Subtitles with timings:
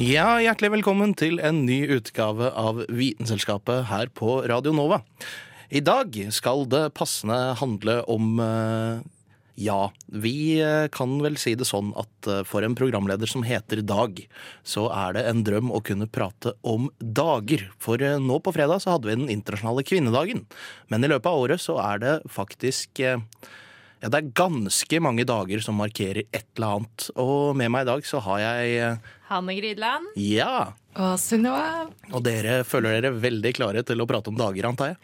[0.00, 5.02] Ja, hjertelig velkommen til en ny utgave av Vitenselskapet her på Radio Nova.
[5.68, 9.02] I dag skal det passende handle om eh,
[9.60, 13.84] ja, vi eh, kan vel si det sånn at eh, for en programleder som heter
[13.84, 14.24] Dag,
[14.64, 17.68] så er det en drøm å kunne prate om dager.
[17.76, 20.46] For nå på fredag så hadde vi den internasjonale kvinnedagen.
[20.88, 23.04] Men i løpet av året så er det faktisk
[24.00, 27.06] ja, det er ganske mange dager som markerer et eller annet.
[27.20, 30.08] Og med meg i dag så har jeg eh, Hanne Grydland.
[30.16, 30.72] Ja!
[30.96, 31.86] Og Sunniva.
[32.10, 35.00] Og dere føler dere veldig klare til å prate om dager, antar jeg?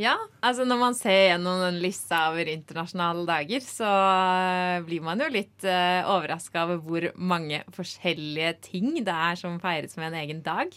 [0.00, 5.20] Ja, altså når man ser gjennom den lista over internasjonale dager, så eh, blir man
[5.20, 10.20] jo litt uh, overraska over hvor mange forskjellige ting det er som feires med en
[10.22, 10.72] egen dag.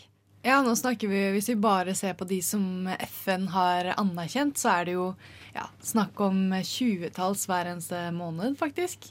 [0.46, 2.86] Ja, nå snakker vi, Hvis vi bare ser på de som
[3.26, 5.08] FN har anerkjent, så er det jo
[5.56, 9.08] ja, snakk om tjuetalls hver eneste måned, faktisk.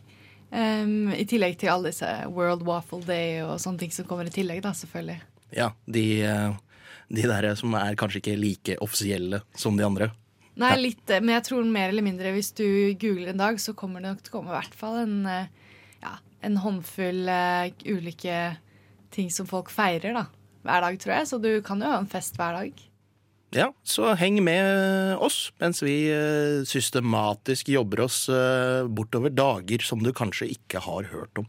[0.55, 4.34] Um, I tillegg til alle disse World Waffle Day og sånne ting som kommer i
[4.34, 5.18] tillegg, da, selvfølgelig.
[5.58, 6.55] Ja, de, eh,
[7.18, 10.12] de der som er kanskje ikke like offisielle som de andre.
[10.55, 13.74] Nei, litt, eh, men jeg tror mer eller mindre hvis du googler en dag, så
[13.74, 15.74] kommer det nok til å komme i hvert fall en, eh,
[16.05, 16.14] ja,
[16.46, 18.38] en håndfull uh, ulike
[19.14, 20.28] ting som folk feirer da,
[20.65, 21.31] hver dag, tror jeg.
[21.31, 22.84] Så du kan jo ha en fest hver dag.
[23.55, 30.03] Ja, så heng med oss mens vi eh, systematisk jobber oss eh, bortover dager som
[30.03, 31.47] du kanskje ikke har hørt om.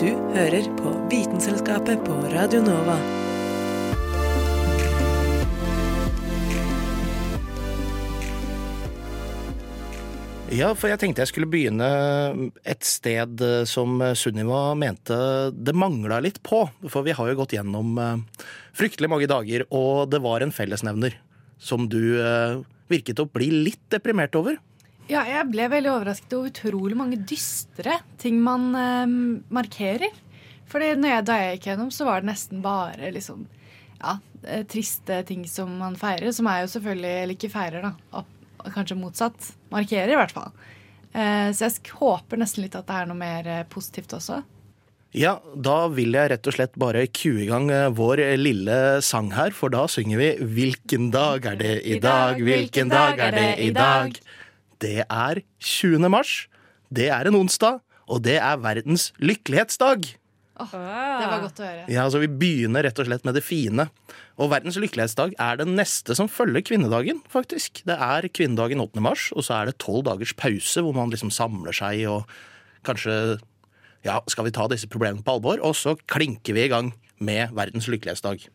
[0.00, 2.96] Du hører på Vitenselskapet på Radio Nova.
[10.50, 11.86] Ja, for jeg tenkte jeg skulle begynne
[12.66, 15.14] et sted eh, som Sunniva mente
[15.54, 16.64] det mangla litt på.
[16.90, 21.14] For vi har jo gått gjennom eh, fryktelig mange dager, og det var en fellesnevner
[21.62, 22.56] som du eh,
[22.90, 24.58] virket å bli litt deprimert over.
[25.10, 29.14] Ja, jeg ble veldig overrasket over utrolig mange dystre ting man eh,
[29.54, 30.18] markerer.
[30.70, 33.46] Fordi jeg, da jeg gikk gjennom, så var det nesten bare liksom
[34.00, 36.34] ja, eh, triste ting som man feirer.
[36.34, 37.94] Som er jo selvfølgelig Eller ikke feirer, da.
[38.18, 38.36] Og
[38.74, 39.52] kanskje motsatt.
[39.72, 40.52] Markerer, i hvert fall.
[41.10, 44.42] Eh, så jeg håper nesten litt at det er noe mer eh, positivt også.
[45.16, 49.32] Ja, da vil jeg rett og slett bare kue i gang eh, vår lille sang
[49.34, 53.50] her, for da synger vi Hvilken dag er det i dag, hvilken dag er det
[53.64, 54.14] i dag?
[54.80, 56.06] Det er 20.
[56.12, 56.46] mars,
[56.94, 60.14] det er en onsdag, og det er verdens lykkelighetsdag.
[60.68, 61.84] Det var godt å høre.
[61.90, 63.88] Ja, altså Vi begynner rett og slett med det fine.
[64.40, 67.22] Og Verdens lykkelighetsdag er det neste som følger kvinnedagen.
[67.28, 67.82] faktisk.
[67.88, 69.00] Det er kvinnedagen 8.
[69.04, 72.28] mars, og så er det tolv dagers pause hvor man liksom samler seg og
[72.86, 73.40] kanskje
[74.06, 75.60] ja, skal vi ta disse problemene på alvor?
[75.64, 78.46] Og så klinker vi i gang med Verdens lykkelighetsdag.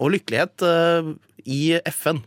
[0.00, 1.12] Og lykkelighet uh,
[1.44, 2.22] i FN,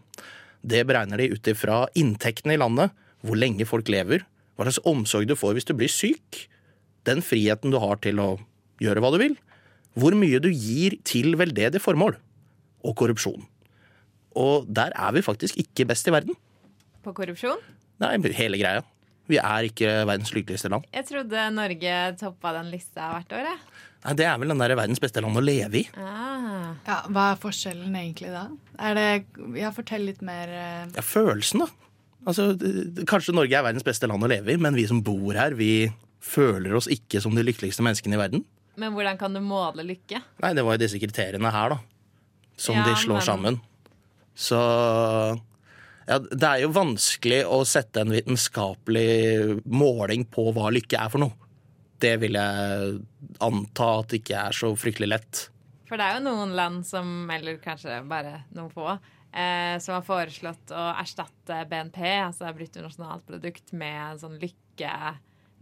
[0.63, 4.23] det beregner de ut ifra inntektene i landet, hvor lenge folk lever,
[4.55, 6.45] hva slags omsorg du får hvis du blir syk,
[7.07, 8.29] den friheten du har til å
[8.83, 9.35] gjøre hva du vil,
[9.99, 12.17] hvor mye du gir til veldedige formål,
[12.83, 13.45] og korrupsjon.
[14.39, 16.35] Og der er vi faktisk ikke best i verden.
[17.05, 17.61] På korrupsjon.
[18.01, 18.81] Nei, hele greia.
[19.29, 20.83] Vi er ikke verdens lykkeligste land.
[20.91, 23.45] Jeg trodde Norge toppa den lista hvert år.
[23.53, 23.59] Jeg.
[24.03, 25.83] Nei, Det er vel den der verdens beste land å leve i.
[25.95, 26.73] Ah.
[26.83, 28.49] Ja, Hva er forskjellen egentlig da?
[28.83, 29.07] Er det,
[29.61, 30.49] ja, Fortell litt mer.
[30.49, 31.67] eh, Ja, følelsen, da.
[32.27, 32.49] Altså,
[33.07, 35.91] Kanskje Norge er verdens beste land å leve i, men vi som bor her, vi
[36.23, 38.45] føler oss ikke som de lykkeligste menneskene i verden.
[38.75, 40.21] Men hvordan kan du måle lykke?
[40.41, 41.79] Nei, det var jo disse kriteriene her, da.
[42.57, 43.61] Som Ja, de slår men- sammen.
[44.35, 44.57] Så
[46.07, 51.19] ja, det er jo vanskelig å sette en vitenskapelig måling på hva lykke er for
[51.23, 51.33] noe.
[52.03, 52.97] Det vil jeg
[53.39, 55.43] anta at det ikke er så fryktelig lett.
[55.87, 58.97] For det er jo noen land som, eller kanskje bare noen få,
[59.31, 64.91] eh, som har foreslått å erstatte BNP, altså bruttonasjonalprodukt, med en sånn lykke,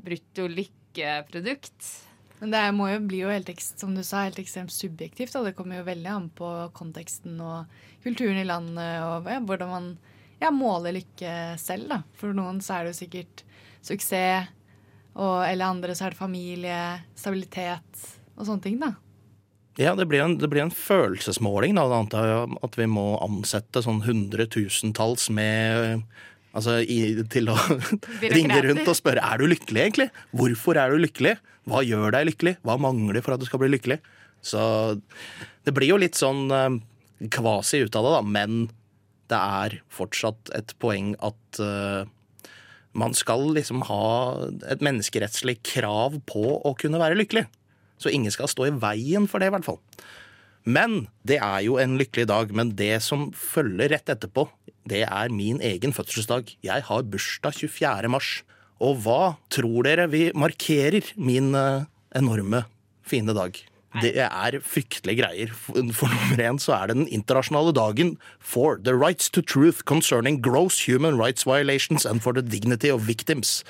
[0.02, 2.08] brutto lykkeprodukt.
[2.42, 5.34] Men det må jo bli jo helt, som du sa, helt ekstremt subjektivt.
[5.36, 5.44] Da.
[5.46, 7.70] Det kommer jo veldig an på konteksten og
[8.02, 9.92] kulturen i landet og ja, hvordan man
[10.42, 11.92] ja, måler lykke selv.
[11.92, 12.02] Da.
[12.18, 13.46] For noen så er det jo sikkert
[13.86, 14.50] suksess,
[15.12, 16.82] og, eller andre så er det familie,
[17.20, 18.04] stabilitet
[18.38, 18.82] og sånne ting.
[18.82, 18.96] da.
[19.80, 21.86] Ja, det blir en, det blir en følelsesmåling, da.
[22.66, 26.02] At vi må ansette sånn hundretusentalls med
[26.52, 27.00] Altså i,
[27.32, 27.56] til å
[28.36, 30.10] ringe rundt og spørre er du lykkelig egentlig.
[30.36, 31.38] Hvorfor er du lykkelig?
[31.70, 32.58] Hva gjør deg lykkelig?
[32.66, 34.02] Hva mangler for at du skal bli lykkelig?
[34.44, 34.62] Så
[35.66, 36.80] det blir jo litt sånn eh,
[37.32, 38.22] kvasi ut av det, da.
[38.26, 38.64] Men
[39.32, 42.04] det er fortsatt et poeng at uh,
[42.98, 44.06] man skal liksom ha
[44.68, 47.46] et menneskerettslig krav på å kunne være lykkelig.
[48.02, 49.80] Så ingen skal stå i veien for det, i hvert fall.
[50.64, 52.54] Men det er jo en lykkelig dag.
[52.54, 54.48] Men det som følger rett etterpå,
[54.90, 56.56] det er min egen fødselsdag.
[56.66, 58.12] Jeg har bursdag 24.
[58.12, 58.32] mars.
[58.82, 61.86] Og hva tror dere vi markerer min eh,
[62.18, 62.66] enorme,
[63.06, 63.60] fine dag?
[64.00, 65.52] Det er fryktelige greier.
[65.52, 69.84] For, for nummer én så er det den internasjonale dagen for the rights to truth
[69.84, 73.62] concerning gross human rights violations and for the dignity of victims.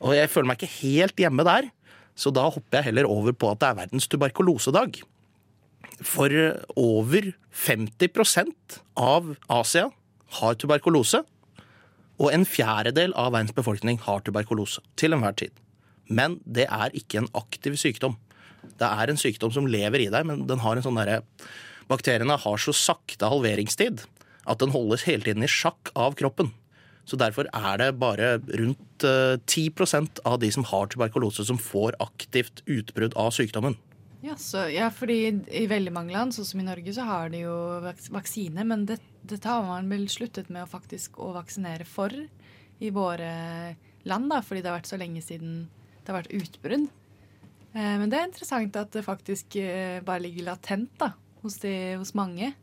[0.00, 1.68] Og jeg føler meg ikke helt hjemme der,
[2.16, 5.02] så da hopper jeg heller over på at det er verdens tuberkulosedag.
[6.04, 6.30] For
[6.76, 9.88] over 50% av Asia
[10.40, 11.22] har tuberkulose.
[12.22, 15.54] Og en fjerdedel av verdens befolkning har tuberkulose til enhver tid.
[16.06, 18.16] Men det er ikke en aktiv sykdom.
[18.78, 21.22] Det er en sykdom som lever i deg, men den har en sånn derre
[21.84, 24.06] Bakteriene har så sakte halveringstid
[24.48, 26.48] at den holdes hele tiden i sjakk av kroppen.
[27.04, 31.98] Så derfor er det bare rundt eh, 10% av de som har tuberkulose, som får
[32.00, 33.76] aktivt utbrudd av sykdommen.
[34.24, 35.18] Ja, så, ja, fordi
[35.52, 37.54] i veldig mange land, sånn som i Norge, så har de jo
[37.84, 42.14] vaks vaksine, men det, dette har man vel sluttet med å faktisk å vaksinere for
[42.14, 43.30] i våre
[44.08, 45.66] land, da, fordi det har vært så lenge siden
[46.04, 46.86] det har vært utbrudd.
[47.74, 51.12] Eh, men det er interessant at det faktisk eh, bare ligger latent da,
[51.44, 52.54] hos, de, hos mange.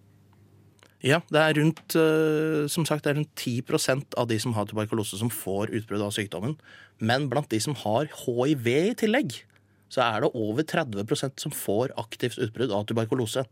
[1.05, 4.65] Ja, det er rundt, eh, som sagt, det er rundt 10% av de som har
[4.69, 6.57] tuberkulose, som får utbrudd av sykdommen.
[6.97, 9.43] Men blant de som har hiv i tillegg,
[9.91, 13.43] så er det over 30% som får aktivt utbrudd av tuberkulose.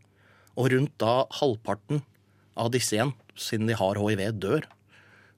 [0.56, 2.00] Og rundt da halvparten
[2.58, 4.64] av disse igjen, siden de har hiv, dør.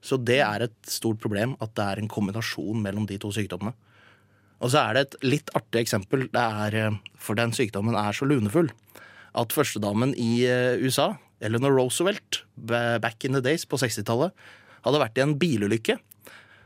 [0.03, 3.75] Så det er et stort problem at det er en kombinasjon mellom de to sykdommene.
[4.63, 6.29] Og så er det et litt artig eksempel.
[6.31, 8.71] Er, eh, for den sykdommen er så lunefull
[9.35, 11.13] at førstedamen i eh, USA,
[11.43, 14.31] Eleanor Roosevelt, back in the days på 60-tallet,
[14.85, 15.97] hadde vært i en bilulykke.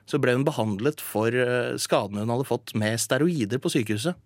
[0.08, 4.18] Så ble hun behandlet for eh, skadene hun hadde fått med steroider på sykehuset.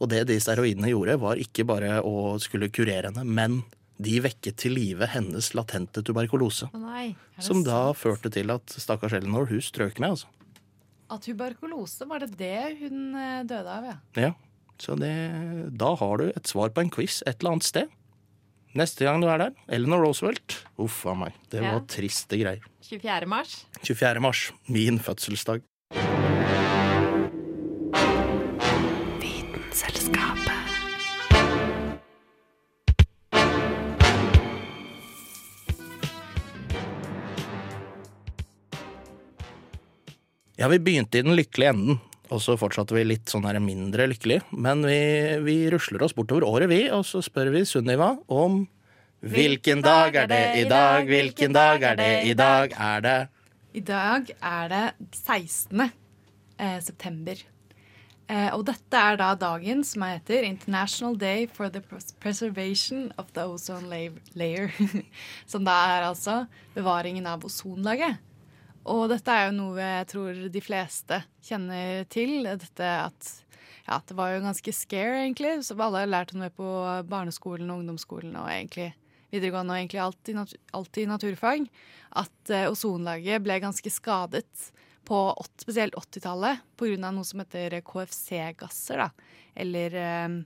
[0.00, 3.62] Og det de steroidene gjorde, var ikke bare å skulle kurere henne, men
[4.02, 6.70] de vekket til live hennes latente tuberkulose.
[6.74, 7.14] Å nei.
[7.38, 8.00] Som da sant?
[8.02, 10.26] førte til at stakkars Eleanor, hun strøk med, altså.
[11.12, 13.96] Av tuberkulose, var det det hun eh, døde av, ja?
[14.16, 14.32] Ja,
[14.80, 15.12] så det,
[15.78, 17.92] da har du et svar på en quiz et eller annet sted.
[18.74, 20.62] Neste gang du er der, Eleanor Roosevelt.
[20.80, 21.34] Uff a meg.
[21.52, 21.74] Det Ja.
[21.76, 22.64] var triste greier.
[22.88, 23.26] 24.
[23.28, 23.66] mars.
[23.84, 24.20] 24.
[24.24, 25.60] mars, min fødselsdag.
[40.62, 41.96] Ja, vi begynte i den lykkelige enden,
[42.30, 44.36] og så fortsatte vi litt sånn her mindre lykkelig.
[44.54, 45.00] Men vi,
[45.42, 48.60] vi rusler oss bortover året, vi, og så spør vi Sunniva om
[49.26, 53.18] Hvilken dag er det i dag, hvilken dag er det i dag, er det
[53.74, 55.82] I dag er det 16.
[55.82, 57.42] eh, september.
[58.30, 61.82] Eh, og dette er da dagen som heter International Day for the
[62.22, 63.90] Preservation of the Ozone
[64.38, 64.70] Layer.
[65.50, 66.44] som da er altså
[66.78, 68.22] bevaringen av ozonlaget.
[68.90, 72.42] Og dette er jo noe jeg tror de fleste kjenner til.
[72.46, 73.30] Dette at
[73.86, 75.58] ja, det var jo ganske scare, egentlig.
[75.66, 76.66] Så alle har lært om det på
[77.10, 78.92] barneskolen og ungdomsskolen og egentlig
[79.32, 81.66] videregående og egentlig alltid, i, alt naturfag.
[82.22, 84.70] At uh, ozonlaget ble ganske skadet
[85.08, 87.10] på åt- spesielt 80-tallet pga.
[87.10, 89.02] noe som heter KFC-gasser.
[89.02, 89.08] da,
[89.58, 90.36] Eller eh,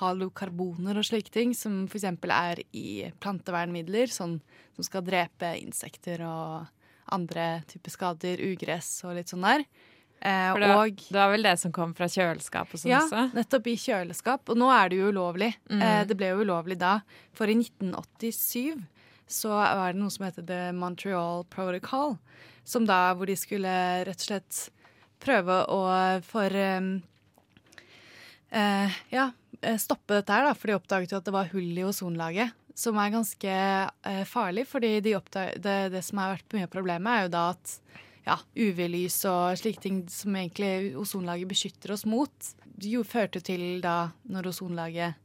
[0.00, 2.06] halokarboner og slike ting, som f.eks.
[2.06, 4.38] er i plantevernmidler, sånn,
[4.72, 6.70] som skal drepe insekter og
[7.14, 9.64] andre typer skader, ugress og litt sånn der.
[10.20, 13.30] Eh, det, og det var vel det som kom fra kjøleskap og sånn ja, også?
[13.36, 14.52] nettopp i kjøleskap.
[14.52, 15.54] Og nå er det jo ulovlig.
[15.72, 15.84] Mm.
[15.86, 16.98] Eh, det ble jo ulovlig da.
[17.36, 18.82] For i 1987
[19.30, 22.18] så var det noe som heter The Montreal Protocol,
[22.66, 23.72] som da hvor de skulle
[24.08, 24.64] rett og slett
[25.22, 25.80] prøve å
[26.26, 26.94] for um,
[28.50, 29.30] eh, ja,
[29.60, 32.56] eh, stoppe dette her, da, for de oppdaget jo at det var hull i ozonlaget.
[32.78, 35.16] Som er ganske eh, farlig, fordi de
[35.58, 37.74] det, det som har vært mye av problemet, er jo da at
[38.28, 44.12] ja, UV-lys og slike ting som egentlig ozonlaget beskytter oss mot, jo førte til da,
[44.30, 45.18] når ozonlaget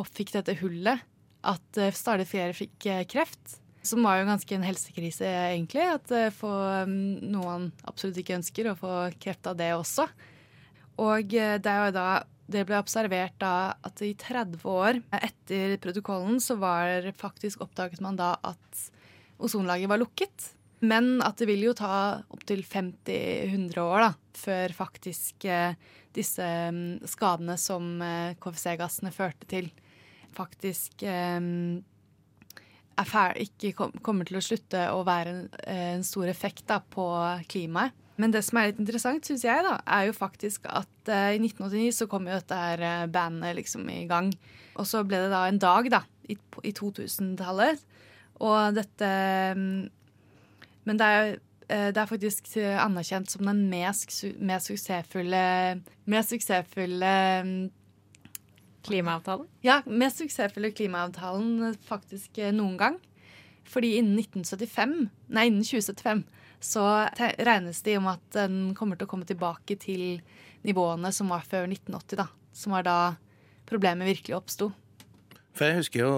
[0.00, 1.04] oppfikk dette hullet,
[1.46, 3.58] at eh, stadig flere fikk eh, kreft.
[3.86, 5.84] Som var jo ganske en helsekrise, egentlig.
[5.86, 10.08] At eh, for um, absolutt ikke ønsker, å få kreft av det også.
[11.02, 12.08] Og eh, det er jo da
[12.46, 18.18] det ble observert da at i 30 år etter protokollen så var faktisk oppdaget man
[18.18, 18.84] da at
[19.42, 20.52] ozonlaget var lukket.
[20.86, 25.74] Men at det vil jo ta opptil 50-100 år da, før faktisk eh,
[26.14, 29.72] disse mm, skadene som eh, KFC-gassene førte til,
[30.36, 31.02] faktisk
[33.00, 33.72] ikke
[34.04, 35.32] kommer til å slutte å være
[35.72, 37.08] en stor effekt da, på
[37.48, 37.96] klimaet.
[38.16, 41.40] Men det som er litt interessant, syns jeg, da, er jo faktisk at uh, i
[41.40, 44.30] 1989 så kom jo dette her eh, bandet liksom i gang.
[44.80, 47.82] Og så ble det da en dag, da, i, i 2000-tallet.
[48.44, 49.08] Og dette
[49.56, 49.84] mm,
[50.84, 51.30] Men det er,
[51.72, 55.40] eh, det er faktisk anerkjent som den mest, mest suksessfulle
[56.04, 57.14] Mest suksessfulle
[57.48, 57.54] mm,
[58.86, 59.48] Klimaavtalen?
[59.66, 63.00] ja, mest suksessfulle klimaavtalen faktisk noen gang.
[63.66, 66.22] Fordi innen 1975, nei, innen 2075
[66.66, 66.84] så
[67.16, 70.18] regnes det om at den kommer til å komme tilbake til
[70.66, 72.26] nivåene som var før 1980, da.
[72.56, 72.98] Som var da
[73.68, 74.70] problemet virkelig oppsto.
[75.56, 76.10] For jeg husker jo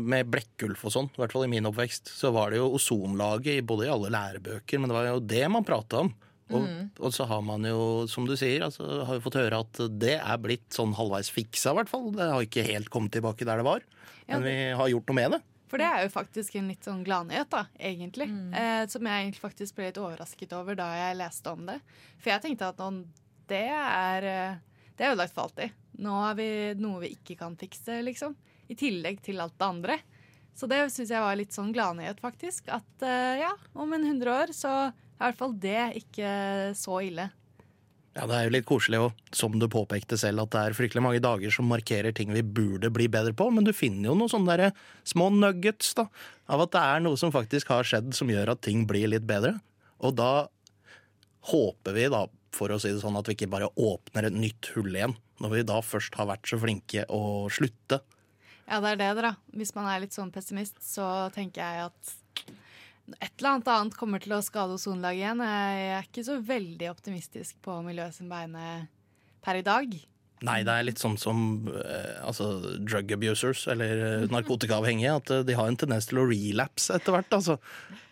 [0.00, 3.66] med Blekkulf og sånn, i hvert fall i min oppvekst, så var det jo ozonlaget
[3.68, 6.14] både i alle lærebøker, men det var jo det man prata om.
[6.54, 6.66] Og,
[7.02, 10.14] og så har man jo, som du sier, altså, har jo fått høre at det
[10.20, 12.08] er blitt sånn halvveis fiksa, i hvert fall.
[12.14, 13.82] Det har ikke helt kommet tilbake der det var.
[14.30, 15.42] Men vi har gjort noe med det.
[15.66, 18.28] For det er jo faktisk en litt sånn gladnyhet, da, egentlig.
[18.54, 21.80] Eh, som jeg egentlig faktisk ble litt overrasket over da jeg leste om det.
[22.20, 23.00] For jeg tenkte at noen,
[23.50, 24.58] det er eh,
[24.96, 25.74] Det er jo lagt for alltid.
[26.00, 26.48] Nå har vi
[26.80, 28.36] noe vi ikke kan fikse, liksom.
[28.68, 29.98] I tillegg til alt det andre.
[30.56, 32.70] Så det syns jeg var litt sånn gladnyhet, faktisk.
[32.72, 36.30] At eh, ja, om en 100 år så er i hvert fall det ikke
[36.78, 37.28] så ille.
[38.16, 41.02] Ja, Det er jo litt koselig, òg, som du påpekte selv, at det er fryktelig
[41.04, 44.32] mange dager som markerer ting vi burde bli bedre på, men du finner jo noen
[44.32, 46.06] sånne der små nuggets da,
[46.48, 49.28] av at det er noe som faktisk har skjedd som gjør at ting blir litt
[49.28, 49.58] bedre.
[50.00, 50.48] Og da
[51.52, 52.24] håper vi, da,
[52.56, 55.52] for å si det sånn, at vi ikke bare åpner et nytt hull igjen, når
[55.52, 58.00] vi da først har vært så flinke å slutte.
[58.64, 59.36] Ja, det er det, da.
[59.52, 62.16] Hvis man er litt sånn pessimist, så tenker jeg at
[63.14, 65.46] et eller annet annet kommer til å skade ozonlaget igjen.
[65.46, 68.86] Jeg er ikke så veldig optimistisk på miljøet sin vegne
[69.44, 69.96] per i dag.
[70.44, 71.38] Nei, det er litt sånn som
[71.70, 72.50] eh, altså,
[72.84, 77.14] drug abusers, eller eh, narkotikaavhengige, at eh, de har en tendens til å relapse etter
[77.14, 77.30] hvert.
[77.38, 77.56] Altså.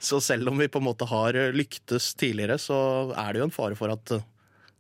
[0.01, 2.79] Så selv om vi på en måte har lyktes tidligere, så
[3.13, 4.15] er det jo en fare for at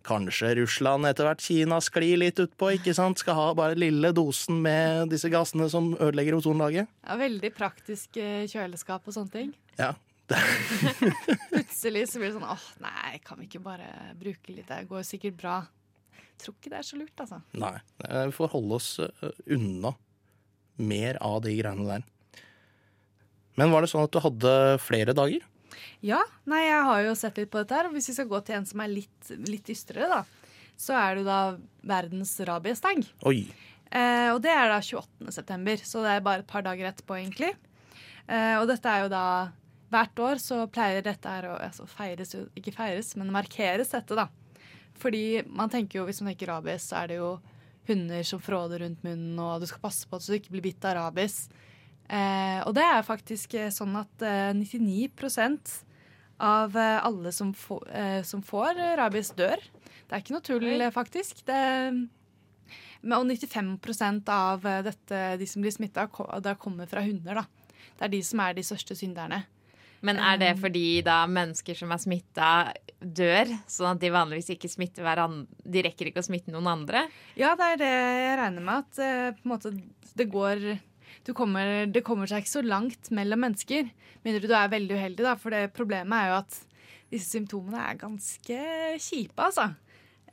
[0.04, 3.20] kanskje Russland etter hvert, Kina, sklir litt utpå, ikke sant?
[3.22, 6.90] Skal ha bare lille dosen med disse gassene som ødelegger ozonlaget.
[7.06, 9.54] Ja, veldig praktisk eh, kjøleskap og sånne ting.
[9.80, 9.92] Ja.
[11.52, 14.68] Plutselig så blir det sånn åh, nei, kan vi ikke bare bruke litt?
[14.70, 15.58] Det går sikkert bra.
[16.14, 17.40] Jeg Tror ikke det er så lurt, altså.
[17.62, 17.76] Nei,
[18.10, 19.94] vi får holde oss eh, unna
[20.82, 22.06] mer av de greiene der.
[23.54, 25.44] Men var det sånn at du hadde flere dager?
[26.04, 27.88] Ja, nei, jeg har jo sett litt på dette her.
[27.88, 30.22] Og hvis vi skal gå til en som er litt, litt dystrere, da,
[30.76, 31.40] så er det da
[31.86, 33.04] verdens rabiesdag.
[33.30, 33.38] Oi.
[33.94, 35.30] Eh, og det er da 28.
[35.34, 37.52] september, så det er bare et par dager etterpå, egentlig.
[38.26, 39.26] Eh, og dette er jo da
[39.94, 44.16] Hvert år så pleier dette her å altså feires jo Ikke feires, men markeres dette,
[44.16, 44.24] da.
[44.98, 47.28] Fordi man tenker jo, hvis man tenker rabies, så er det jo
[47.86, 50.86] hunder som fråder rundt munnen, og du skal passe på at du ikke blir bitt
[50.88, 51.44] av rabies.
[52.08, 55.08] Eh, og det er faktisk eh, sånn at eh, 99
[56.44, 59.60] av eh, alle som, få, eh, som får eh, rabies, dør.
[60.04, 61.44] Det er ikke noe tull, faktisk.
[61.46, 61.58] Det,
[63.04, 66.06] men, og 95 av dette, de som blir smitta,
[66.60, 67.40] kommer fra hunder.
[67.42, 67.74] da.
[67.94, 69.44] Det er de som er de største synderne.
[70.04, 72.48] Men er det fordi da mennesker som er smitta,
[73.00, 73.48] dør?
[73.70, 77.06] Sånn at de vanligvis ikke smitter hverandre De rekker ikke å smitte noen andre?
[77.40, 78.84] Ja, det er det jeg regner med.
[78.84, 79.72] At måte
[80.14, 80.66] det går
[81.32, 83.88] kommer, Det kommer seg ikke så langt mellom mennesker.
[84.26, 85.34] Mindre du er veldig uheldig, da.
[85.40, 86.58] For det problemet er jo at
[87.14, 88.58] disse symptomene er ganske
[89.00, 89.70] kjipe, altså.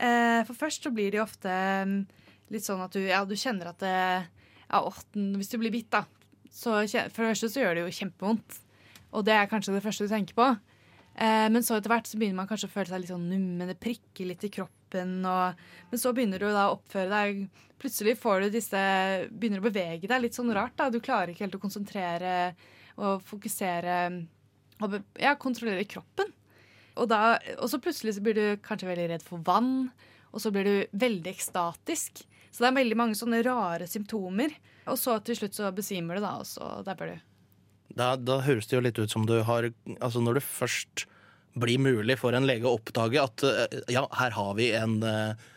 [0.02, 1.52] Eh, for først så blir de ofte
[1.88, 2.00] mm,
[2.52, 5.92] litt sånn at du, ja, du kjenner at det ja, åtten, Hvis du blir bitt,
[5.94, 6.06] da,
[6.50, 8.60] så for det første så gjør det jo kjempevondt.
[9.12, 10.48] Og det er kanskje det første du tenker på.
[11.16, 13.68] Eh, men så etter hvert så begynner man kanskje å føle seg litt sånn nummen,
[13.68, 14.81] det prikker litt i kroppen.
[15.00, 17.46] Og, men så begynner du da å oppføre deg
[17.82, 18.82] Plutselig får du disse
[19.32, 20.76] Begynner å bevege deg litt sånn rart.
[20.78, 22.54] da Du klarer ikke helt å konsentrere
[23.02, 23.96] og fokusere
[24.82, 26.30] og ja, kontrollere kroppen.
[26.98, 29.92] Og, da, og så plutselig så blir du kanskje veldig redd for vann,
[30.32, 32.24] og så blir du veldig ekstatisk.
[32.52, 34.54] Så det er veldig mange sånne rare symptomer.
[34.92, 37.28] Og så til slutt så besvimer du, da, og så dabber du.
[37.96, 39.66] Da, da høres det jo litt ut som du har
[39.98, 41.06] Altså når du først
[41.54, 45.50] blir mulig for en lege å oppdage at eh, ja, her har vi en, eh,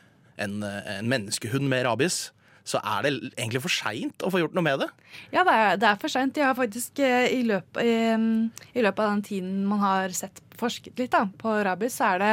[0.43, 2.29] en, eh, en menneskehund med rabies,
[2.65, 4.89] så er det egentlig for seint å få gjort noe med det.
[5.35, 6.39] Ja, det er, det er for seint.
[6.41, 10.97] Jeg har faktisk i løpet, i, i løpet av den tiden man har sett forsket
[10.99, 12.33] litt da, på rabies, så er det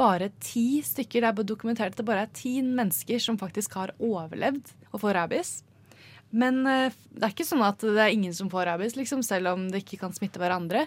[0.00, 1.26] bare ti stykker.
[1.26, 5.12] Det er dokumentert at det bare er ti mennesker som faktisk har overlevd å få
[5.12, 5.58] rabies.
[6.32, 9.68] Men det er ikke sånn at det er ingen som får rabies, liksom, selv om
[9.68, 10.86] det ikke kan smitte hverandre.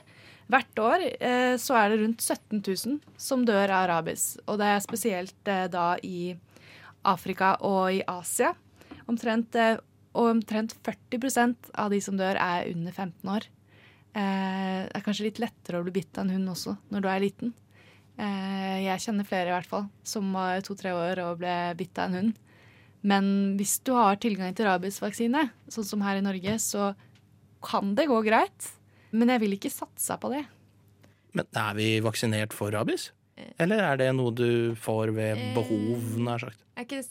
[0.49, 4.31] Hvert år eh, så er det rundt 17 000 som dør av rabies.
[4.49, 6.33] Og det er spesielt eh, da i
[7.05, 8.55] Afrika og i Asia.
[9.09, 9.77] Omtrent, eh,
[10.17, 13.45] omtrent 40% av de som dør, er under 15 år.
[14.17, 17.09] Eh, det er kanskje litt lettere å bli bitt av en hund også når du
[17.11, 17.53] er liten.
[18.19, 22.09] Eh, jeg kjenner flere i hvert fall som var to-tre år og ble bitt av
[22.09, 22.33] en hund.
[23.05, 23.29] Men
[23.59, 26.91] hvis du har tilgang til rabiesvaksine, sånn som her i Norge, så
[27.63, 28.73] kan det gå greit.
[29.11, 30.43] Men jeg vil ikke satse på det.
[31.37, 33.11] Men er vi vaksinert for rabies?
[33.59, 36.59] Eller er det noe du får ved behov, nær sagt?
[36.75, 37.05] Er ikke det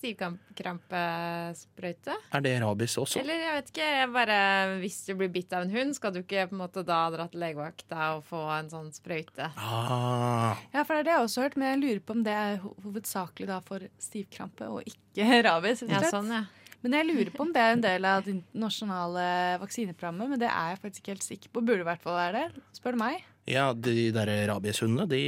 [0.99, 2.15] stivkrampesprøyte?
[2.37, 3.21] Er det rabies også?
[3.23, 4.37] Eller jeg vet ikke, jeg bare
[4.83, 7.25] hvis du blir bitt av en hund, skal du ikke på en måte da dra
[7.33, 9.51] til legevakta og få en sånn sprøyte?
[9.57, 12.23] Ah, Ja, for det er det jeg også har hørt, men jeg lurer på om
[12.29, 15.81] det er hovedsakelig da for stivkrampe og ikke rabies.
[15.89, 16.43] Ja, sånn, ja.
[16.85, 19.23] Men jeg lurer på om det er en del av det nasjonale
[19.63, 21.63] vaksineprogrammet, men det er jeg faktisk ikke helt sikker på.
[21.67, 23.25] Burde i hvert fall være det, spør du meg.
[23.51, 25.23] ja, de der rabieshundene, de,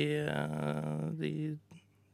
[1.19, 1.33] de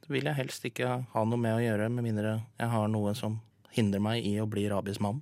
[0.08, 3.40] vil jeg helst ikke ha noe med å gjøre, med mindre jeg har noe som
[3.76, 5.20] hindrer meg i å bli rabiesmann.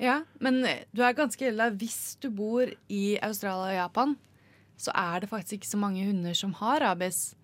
[0.00, 4.16] Ja, men du er ganske ille Hvis du bor i Australia og Japan,
[4.80, 7.34] så er det faktisk ikke så mange hunder som har rabies.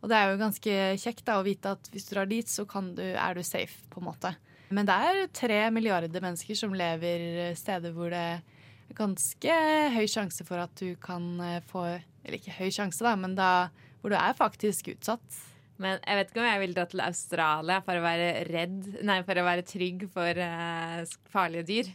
[0.00, 2.64] Og det er jo ganske kjekt da, å vite at hvis du drar dit, så
[2.66, 4.32] kan du, er du safe, på en måte.
[4.74, 8.42] Men det er tre milliarder mennesker som lever steder hvor det er
[8.96, 9.58] ganske
[9.94, 13.68] høy sjanse for at du kan eh, få Eller ikke høy sjanse, da, men da
[14.02, 15.38] hvor du er faktisk utsatt.
[15.78, 19.20] Men jeg vet ikke om jeg vil dra til Australia for å være redd Nei,
[19.26, 21.90] for å være trygg for eh, farlige dyr.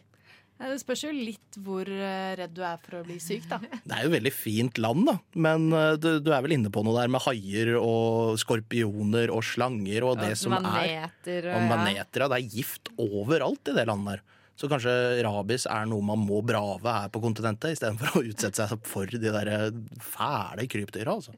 [0.63, 3.59] Det spørs jo litt hvor eh, redd du er for å bli syk, da.
[3.87, 5.15] Det er jo et veldig fint land, da.
[5.45, 9.43] Men eh, du, du er vel inne på noe der med haier og skorpioner og
[9.47, 12.29] slanger og det Og som er maneter og, Og maneter, ja.
[12.31, 14.23] Det er gift overalt i det landet der.
[14.55, 14.91] Så kanskje
[15.25, 19.31] rabies er noe man må brave her på kontinentet, istedenfor å utsette seg for de
[19.33, 21.33] der eh, fæle krypdyra, altså.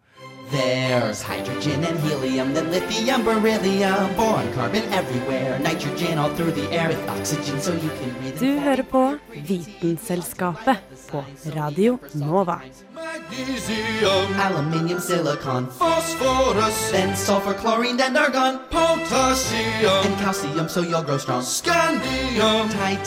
[0.52, 6.90] There's hydrogen and helium, then lithium, beryllium, boron, carbon everywhere, nitrogen all through the air
[6.90, 8.40] with oxygen so you can breathe.
[8.40, 10.78] Du hører på Vitenselskapet
[11.10, 11.24] på
[11.56, 12.60] Radio Nova.
[12.96, 21.18] Magnesium, aluminium, silicon, phosphorus, then sulfur, chlorine, then argon, potassium, and calcium so you'll grow
[21.18, 21.42] strong.
[21.42, 23.05] Scandium, titanium,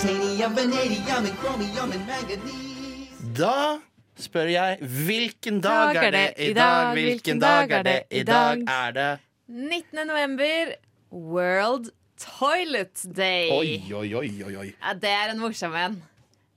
[3.39, 3.79] Da
[4.15, 6.93] spør jeg hvilken dag er det i dag?
[6.95, 8.63] Hvilken dag er det i dag?
[8.63, 9.09] Er det
[9.49, 10.07] 19.
[10.07, 10.71] november,
[11.11, 13.51] World Toilet Day.
[13.51, 14.69] Oi, oi, oi, oi, oi.
[14.71, 15.99] Ja, det er en morsom en.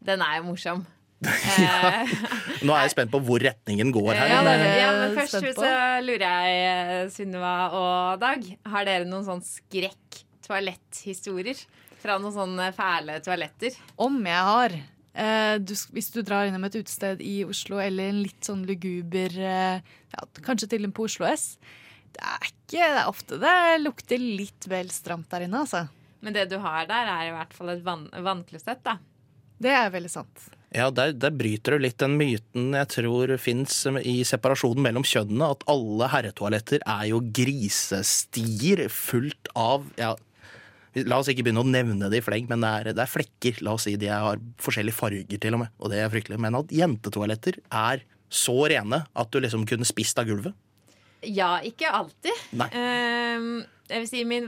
[0.05, 0.85] Den er jo morsom.
[1.65, 2.05] ja.
[2.61, 4.35] Nå er jeg spent på hvor retningen går her.
[4.35, 5.73] ja, men, ja, men er først så
[6.05, 9.41] lurer jeg, eh, Sunniva og Dag, har dere noen sånn
[10.41, 11.57] skrekk-toaletthistorier?
[12.01, 13.75] Fra noen sånne fæle toaletter?
[14.01, 14.73] Om jeg har.
[15.13, 19.33] Eh, du, hvis du drar innom et utested i Oslo eller en litt sånn luguber
[19.35, 21.57] eh, ja, Kanskje til og med på Oslo S.
[22.11, 25.85] Det er ikke det er ofte det lukter litt vel stramt der inne, altså.
[26.21, 28.97] Men det du har der, er i hvert fall et vann, vannklosett, da.
[29.61, 30.49] Det er veldig sant.
[30.73, 35.49] Ja, der, der bryter du litt den myten jeg tror fins i separasjonen mellom kjønnene,
[35.51, 40.13] at alle herretoaletter er jo grisestier fullt av ja,
[41.07, 43.61] La oss ikke begynne å nevne det i fleng, men det er, det er flekker.
[43.63, 45.71] La oss si de har forskjellige farger, til og med.
[45.79, 46.39] Og det er fryktelig.
[46.43, 50.55] Men at jentetoaletter er så rene at du liksom kunne spist av gulvet.
[51.27, 52.43] Ja, ikke alltid.
[52.57, 52.67] Nei.
[52.75, 54.47] Ehm, jeg vil si min,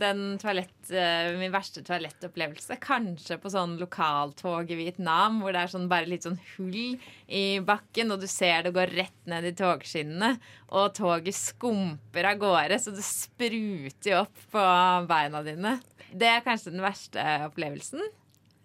[0.00, 5.72] den toalett, øh, min verste toalettopplevelse kanskje på sånn lokaltog i Vietnam, hvor det er
[5.74, 6.96] sånn bare litt sånn hull
[7.28, 10.34] i bakken, og du ser det går rett ned i togskinnene,
[10.72, 14.66] og toget skumper av gårde, så det spruter opp på
[15.10, 15.76] beina dine.
[16.12, 18.02] Det er kanskje den verste opplevelsen.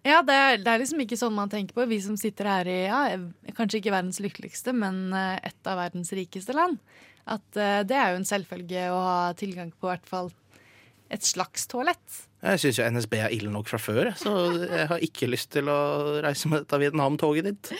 [0.08, 1.88] Ja, det er, det er liksom ikke sånn man tenker på.
[1.90, 3.02] Vi som sitter her i ja,
[3.58, 6.80] kanskje ikke verdens lykkeligste, men eh, et av verdens rikeste land.
[7.28, 10.32] At eh, det er jo en selvfølge å ha tilgang på i hvert fall
[11.14, 12.24] et slags toalett.
[12.44, 14.32] Jeg syns jo NSB er ille nok fra før, så
[14.68, 15.80] jeg har ikke lyst til å
[16.24, 17.72] reise med dette Vietnam-toget ditt.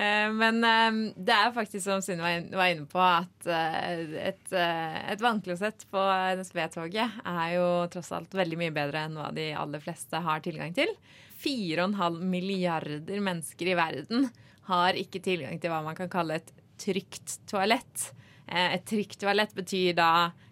[0.00, 2.22] Eh, Men eh, det er faktisk som Synne
[2.54, 6.04] var inne på, at eh, et, et vannklosett på
[6.40, 10.72] NSB-toget er jo tross alt veldig mye bedre enn hva de aller fleste har tilgang
[10.76, 10.94] til.
[11.40, 14.26] 4,5 milliarder mennesker i verden
[14.70, 16.50] har ikke tilgang til hva man kan kalle et
[16.80, 18.10] trygt toalett.
[18.50, 20.10] Eh, Et trygt toalett betyr da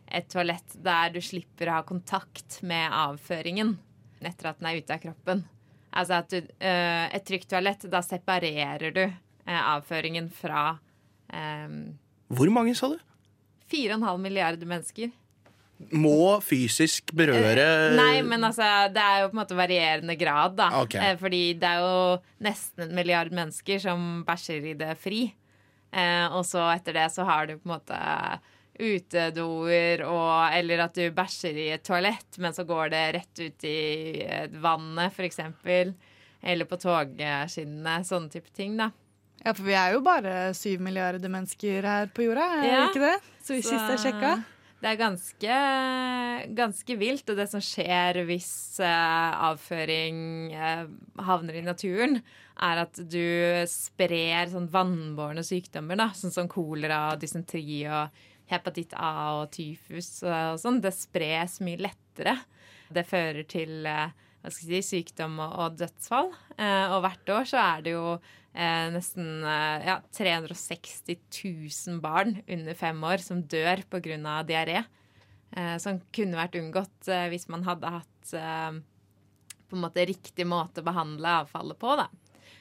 [0.09, 3.75] et toalett der du slipper å ha kontakt med avføringen
[4.25, 5.45] etter at den er ute av kroppen.
[5.93, 10.79] Altså at du, eh, et trygt toalett, da separerer du eh, avføringen fra
[11.33, 12.99] um, Hvor mange, sa du?
[13.73, 15.11] 4,5 milliarder mennesker.
[15.95, 20.71] Må fysisk berøre Nei, men altså, det er jo på en måte varierende grad, da.
[20.83, 20.97] Ok.
[20.99, 25.29] Eh, Fordi det er jo nesten en milliard mennesker som bæsjer i det fri.
[25.92, 27.98] Eh, og så etter det så har du på en måte
[28.79, 33.64] utedoer og Eller at du bæsjer i et toalett, men så går det rett ut
[33.66, 33.79] i
[34.62, 35.40] vannet, f.eks.
[36.42, 37.96] Eller på togskinnene.
[38.07, 38.90] Sånne type ting, da.
[39.44, 42.79] Ja, for vi er jo bare syv milliarder mennesker her på jorda, er Ja.
[42.87, 43.18] det ikke det?
[43.42, 44.33] Så vi sist jeg sjekka.
[44.79, 45.55] Det er ganske,
[46.55, 47.27] ganske vilt.
[47.31, 50.20] Og det som skjer hvis uh, avføring
[50.55, 50.85] uh,
[51.27, 52.20] havner i naturen,
[52.59, 53.23] er at du
[53.71, 58.14] sprer sånn vannbårne sykdommer, da, sånn som kolera, dysentri, og
[58.49, 60.81] hepatitt A og tyfus og sånn.
[60.85, 62.37] Det spres mye lettere.
[62.92, 64.11] Det fører til eh,
[64.42, 66.33] hva skal jeg si, sykdom og, dødsfall.
[66.57, 72.79] Eh, og hvert år så er det jo eh, nesten ja, 360 000 barn under
[72.79, 74.40] fem år som dør pga.
[74.49, 74.87] diaré.
[75.81, 78.33] Som kunne vært unngått hvis man hadde hatt
[79.68, 81.94] på en måte riktig måte å behandle avfallet på.
[81.97, 82.05] da.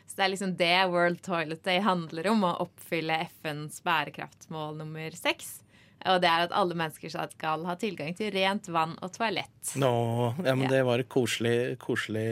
[0.08, 5.17] Så det er liksom det World Toilet Day handler om, å oppfylle FNs bærekraftsmål nummer
[5.17, 5.58] seks.
[6.08, 9.73] Og det er at alle mennesker skal ha tilgang til rent vann og toalett.
[9.80, 9.91] Nå,
[10.45, 10.78] ja, men Ja.
[10.78, 12.28] Det var et koselig, koselig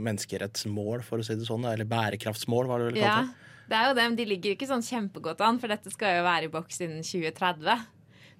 [0.00, 1.68] menneskerettsmål, for å si det sånn.
[1.68, 3.30] Eller bærekraftsmål, var det vel kalt.
[3.30, 3.68] det.
[3.68, 6.26] det er jo det, men de ligger ikke sånn kjempegodt an, for dette skal jo
[6.26, 7.86] være i boks innen 2030.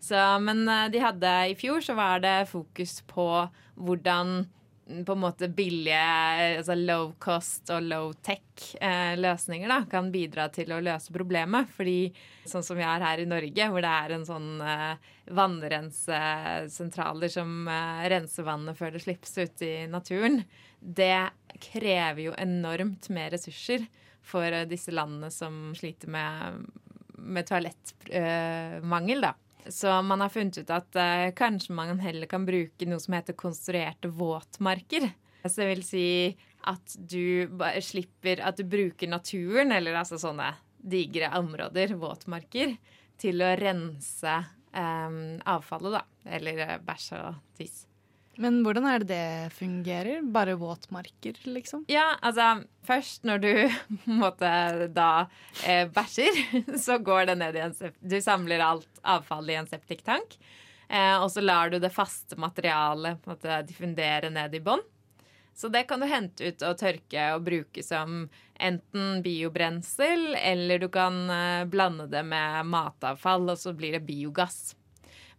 [0.01, 3.29] Så, men eh, de hadde i fjor så var det fokus på
[3.77, 4.49] hvordan
[5.07, 6.00] på en måte billige,
[6.59, 11.70] altså low cost og low tech eh, da, kan bidra til å løse problemet.
[11.76, 12.12] Fordi
[12.48, 14.94] sånn som vi har her i Norge, hvor det er en sånn eh,
[15.40, 20.42] vannrensesentraler som eh, renser vannet før det slippes ut i naturen,
[20.81, 23.87] det krever jo enormt mer ressurser
[24.26, 26.66] for eh, disse landene som sliter med,
[27.16, 29.35] med toalettmangel, da.
[29.68, 33.37] Så man har funnet ut at uh, kanskje man heller kan bruke noe som heter
[33.38, 35.11] konstruerte våtmarker.
[35.44, 36.07] Så det vil si
[36.68, 37.49] at du
[37.81, 42.77] slipper At du bruker naturen, eller altså sånne digre områder, våtmarker,
[43.20, 44.35] til å rense
[44.73, 46.05] um, avfallet, da.
[46.37, 47.83] Eller eh, bæsj og tiss.
[48.40, 50.22] Men hvordan er det det fungerer?
[50.33, 51.85] Bare våtmarker, liksom?
[51.92, 53.53] Ja, altså først når du
[54.22, 54.53] måte
[54.96, 55.11] da
[55.66, 56.40] eh, bæsjer,
[56.87, 60.38] så går det ned i en Du samler alt avfallet i en septiktank.
[60.88, 64.83] Eh, og så lar du det faste materialet måte diffundere ned i bånn.
[65.55, 68.22] Så det kan du hente ut og tørke og bruke som
[68.57, 74.70] enten biobrensel, eller du kan eh, blande det med matavfall, og så blir det biogass.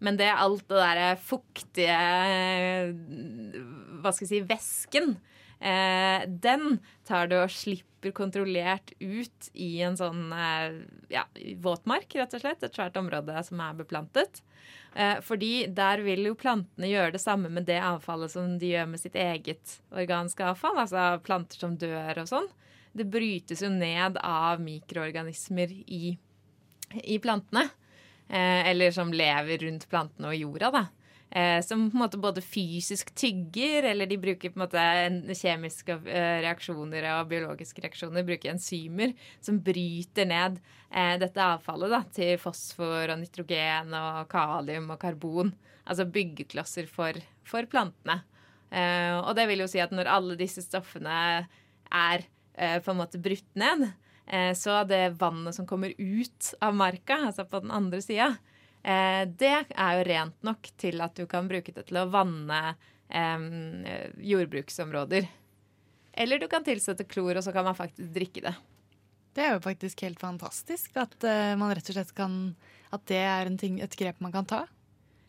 [0.02, 1.98] Men det er alt det derre fuktige
[4.02, 5.16] Hva skal jeg si væsken.
[5.62, 10.80] Eh, den tar du og slipper kontrollert ut i en sånn eh,
[11.14, 11.28] ja,
[11.62, 12.66] våtmark, rett og slett.
[12.66, 14.42] Et svært område som er beplantet.
[14.96, 18.90] Eh, fordi der vil jo plantene gjøre det samme med det avfallet som de gjør
[18.90, 20.82] med sitt eget organiske avfall.
[20.82, 22.50] Altså planter som dør og sånn.
[22.98, 26.18] Det brytes jo ned av mikroorganismer i,
[27.06, 27.70] i plantene.
[28.32, 30.86] Eh, eller som lever rundt plantene og jorda, da.
[31.32, 35.98] Eh, som på en måte både fysisk tygger, eller de bruker på en måte kjemiske
[36.08, 39.12] eh, reaksjoner og biologiske reaksjoner, bruker enzymer
[39.44, 45.54] som bryter ned dette avfallet da, til fosfor og nitrogen og kalium og karbon.
[45.88, 47.16] Altså byggeklosser for,
[47.48, 48.18] for plantene.
[49.24, 51.16] Og det vil jo si at når alle disse stoffene
[51.88, 52.26] er
[52.84, 53.88] på en måte brutt ned,
[54.56, 58.30] så det vannet som kommer ut av marka, altså på den andre sida,
[58.84, 62.62] eh, det er jo rent nok til at du kan bruke det til å vanne
[63.12, 63.46] eh,
[64.32, 65.28] jordbruksområder.
[66.14, 68.56] Eller du kan tilsette klor, og så kan man faktisk drikke det.
[69.36, 72.54] Det er jo faktisk helt fantastisk at eh, man rett og slett kan
[72.92, 74.66] At det er en ting, et grep man kan ta.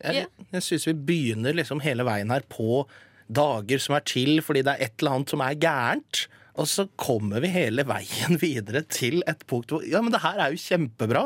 [0.03, 2.83] Jeg, jeg syns vi begynner liksom hele veien her på
[3.31, 6.15] dager som er til fordi det er et eller annet som er gærent.
[6.53, 10.37] Og så kommer vi hele veien videre til et punkt hvor Ja, men det her
[10.39, 11.23] er jo kjempebra.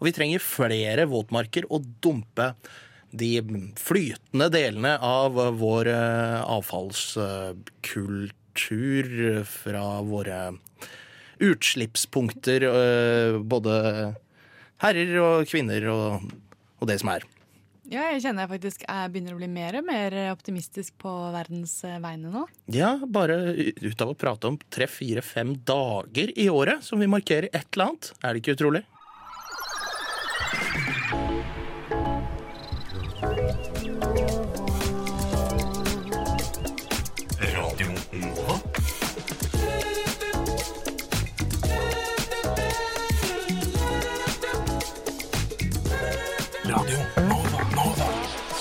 [0.00, 2.46] Og vi trenger flere våtmarker å dumpe
[3.10, 3.42] de
[3.76, 10.54] flytende delene av vår eh, avfallskultur fra våre
[11.40, 14.14] utslippspunkter, eh, både
[14.84, 16.06] herrer og kvinner og,
[16.80, 17.22] og det som er.
[17.90, 21.72] Ja, jeg kjenner jeg faktisk jeg begynner å bli mer og mer optimistisk på verdens
[21.82, 22.44] eh, vegne nå.
[22.70, 27.10] Ja, bare ut av å prate om tre, fire, fem dager i året som vi
[27.10, 28.12] markerer et eller annet.
[28.22, 28.84] Er det ikke utrolig?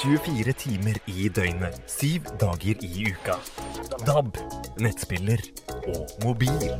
[0.09, 3.35] 24 timer i døgnet, syv dager i uka.
[4.07, 4.39] DAB,
[4.81, 5.43] nettspiller
[5.91, 6.71] og mobil.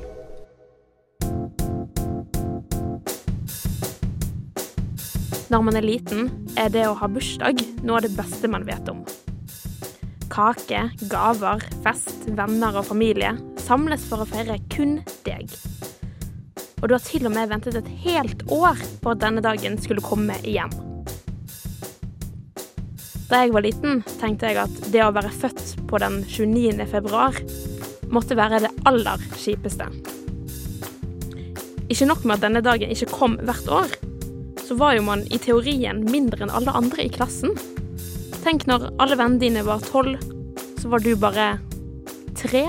[5.54, 8.90] Når man er liten, er det å ha bursdag noe av det beste man vet
[8.90, 9.06] om.
[10.34, 15.54] Kake, gaver, fest, venner og familie samles for å feire kun deg.
[16.82, 20.02] Og du har til og med ventet et helt år på at denne dagen skulle
[20.02, 20.89] komme igjen.
[23.30, 26.82] Da jeg var liten, tenkte jeg at det å være født på den 29.
[26.90, 27.36] februar
[28.10, 29.86] måtte være det aller kjipeste.
[31.94, 33.94] Ikke nok med at denne dagen ikke kom hvert år,
[34.66, 37.54] så var jo man i teorien mindre enn alle andre i klassen.
[38.42, 40.18] Tenk når alle vennene dine var tolv,
[40.82, 41.52] så var du bare
[42.38, 42.66] tre.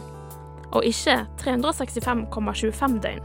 [0.71, 3.23] og ikke 365,25 døgn.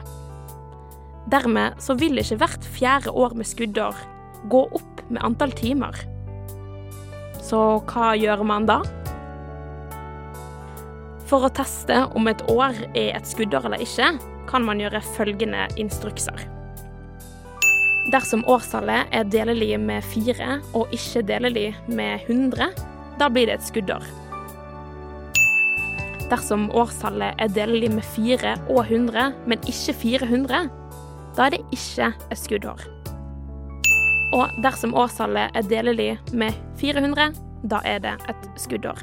[1.31, 3.95] Dermed så vil ikke hvert fjerde år med skuddår
[4.51, 6.10] gå opp med antall timer.
[7.51, 8.79] Så hva gjør man da?
[11.27, 14.13] For å teste om et år er et skuddår eller ikke,
[14.51, 16.47] kan man gjøre følgende instrukser.
[18.11, 22.71] Dersom årstallet er delelig med fire og ikke delelig med 100,
[23.19, 24.07] da blir det et skuddår.
[26.31, 30.71] Dersom årstallet er delelig med fire og 100, men ikke 400,
[31.35, 33.00] da er det ikke et skuddår.
[34.37, 37.33] Og dersom årstallet er delelig med 400,
[37.67, 39.01] da er det et skuddår.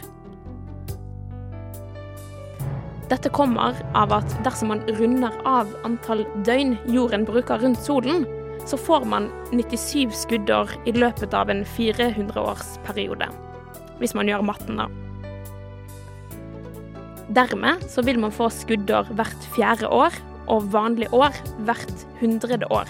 [3.07, 8.25] Dette kommer av at dersom man runder av antall døgn jorden bruker rundt solen,
[8.67, 13.29] så får man 97 skuddår i løpet av en 400-årsperiode.
[14.01, 14.89] Hvis man gjør matten, da.
[17.35, 20.15] Dermed så vil man få skuddår hvert fjerde år,
[20.47, 21.35] og vanlig år
[21.67, 22.87] hvert hundrede år.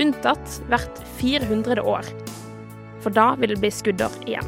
[0.00, 2.06] Unntatt hvert 400 år.
[3.04, 4.46] For da vil det bli skuddår igjen.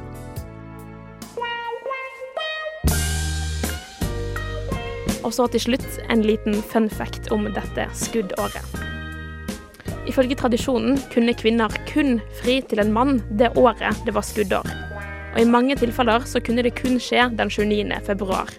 [5.23, 8.81] Og så til slutt en liten fun fact om dette skuddåret.
[10.11, 14.73] Ifølge tradisjonen kunne kvinner kun fri til en mann det året det var skuddår.
[15.33, 18.01] Og i mange tilfeller så kunne det kun skje den 29.
[18.09, 18.51] februar.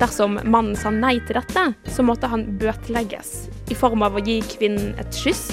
[0.00, 4.38] Dersom mannen sa nei til dette, så måtte han bøtelegges i form av å gi
[4.46, 5.48] kvinnen et kyss,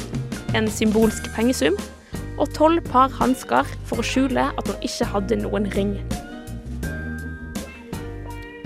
[0.53, 1.77] en symbolsk pengesum
[2.41, 5.95] og tolv par hansker for å skjule at hun ikke hadde noen ring.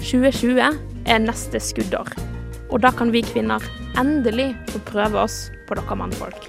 [0.08, 0.62] 2020
[1.08, 2.14] er neste skuddår,
[2.72, 3.64] og da kan vi kvinner
[4.00, 6.48] endelig få prøve oss på dere mannfolk.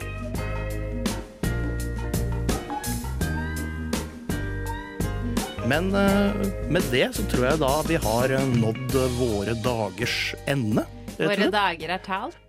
[5.68, 10.86] Men eh, med det så tror jeg da vi har eh, nådd våre dagers ende.
[11.18, 12.47] Våre dager er talt.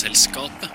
[0.00, 0.70] Vitenselskapet.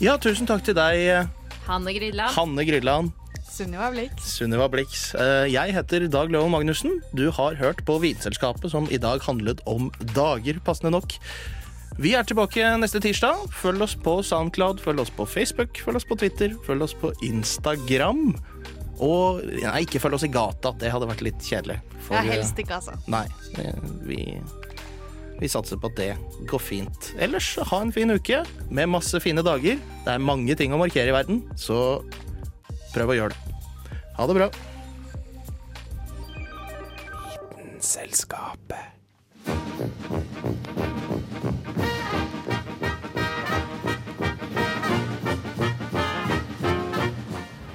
[0.00, 1.26] Ja, tusen takk til deg, eh,
[1.66, 2.32] Hanne Grydland.
[2.32, 3.12] Hanne Grydland.
[3.44, 4.12] Sunniva Blix.
[4.38, 5.14] Sunniva Blix.
[5.14, 7.02] Eh, Jeg heter Dag Løven Magnussen.
[7.14, 11.12] Du har hørt på Vinselskapet, som i dag handlet om dager, passende nok.
[11.98, 13.50] Vi er tilbake neste tirsdag.
[13.52, 17.12] Følg oss på SoundCloud, følg oss på Facebook, følg oss på Twitter, følg oss på
[17.22, 18.36] Instagram.
[19.00, 20.72] Og nei, ikke følg oss i gata.
[20.78, 21.80] Det hadde vært litt kjedelig.
[22.00, 22.96] For, Ja, helst ikke, altså.
[23.06, 23.26] Nei,
[24.06, 24.40] vi,
[25.38, 26.10] vi satser på at det
[26.50, 27.12] går fint.
[27.18, 29.78] Ellers ha en fin uke med masse fine dager.
[30.04, 32.00] Det er mange ting å markere i verden, så
[32.94, 33.44] prøv å gjøre det.
[34.18, 34.50] Ha det bra.
[37.78, 38.94] Vitenselskapet.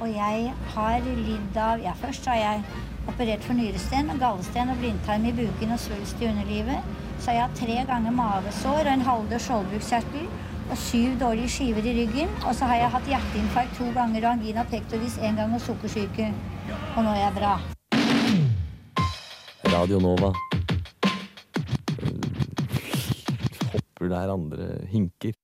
[0.02, 2.64] Og jeg har lidd av Ja, først har jeg
[3.08, 6.84] operert for nyresten, gallesten og blindtarm i buken og svulst i underlivet.
[7.24, 10.26] Så har jeg hatt tre ganger mavesår og en halvdød skjoldbruskkjertel
[10.74, 12.34] og syv dårlige skiver i ryggen.
[12.44, 16.28] Og så har jeg hatt hjerteinfarkt to ganger og angina pectoris én gang og sukkersyke.
[16.98, 17.54] Og nå er jeg bra.
[19.72, 20.34] Radio Nova.
[23.72, 25.40] Hopper der andre hinker.